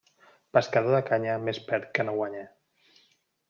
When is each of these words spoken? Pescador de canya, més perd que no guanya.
Pescador 0.57 0.95
de 0.97 1.03
canya, 1.11 1.37
més 1.49 1.61
perd 1.69 1.87
que 1.99 2.09
no 2.09 2.19
guanya. 2.19 2.45